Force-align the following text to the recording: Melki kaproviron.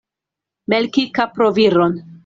Melki 0.71 1.03
kaproviron. 1.15 1.93